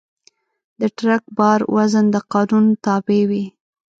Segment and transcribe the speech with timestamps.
[0.79, 3.45] د ټرک بار وزن د قانون تابع وي.